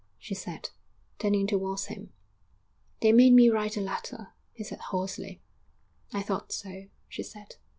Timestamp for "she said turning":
0.17-1.45